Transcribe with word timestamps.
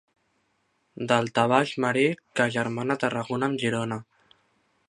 Daltabaix 1.11 1.75
marí 1.85 2.07
que 2.39 2.47
agermana 2.49 2.99
Tarragona 3.05 3.51
amb 3.51 3.67
Girona. 3.67 4.03